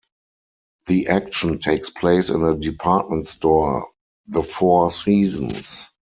[0.87, 3.89] The action takes place in a department store,
[4.29, 5.89] The Four Seasons.